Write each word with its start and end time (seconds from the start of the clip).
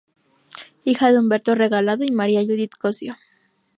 Hija 0.83 1.11
de 1.11 1.19
Humberto 1.19 1.53
Regalado 1.53 2.03
y 2.03 2.09
Maria 2.09 2.41
Judith 2.41 2.71
Cossío. 2.71 3.13